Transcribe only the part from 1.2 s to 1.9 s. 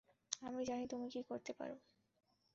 করতে পারো।